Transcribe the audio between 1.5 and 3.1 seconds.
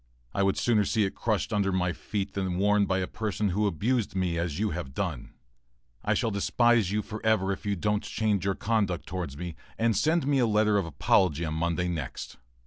under my feet than worn by a